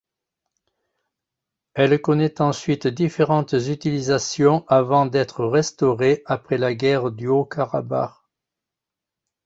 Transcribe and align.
Elle 1.75 2.01
connaît 2.01 2.41
ensuite 2.41 2.87
différentes 2.87 3.53
utilisations 3.53 4.65
avant 4.67 5.05
d'être 5.05 5.45
restaurée 5.45 6.23
après 6.25 6.57
la 6.57 6.73
guerre 6.73 7.11
du 7.11 7.27
Haut-Karabagh. 7.27 8.09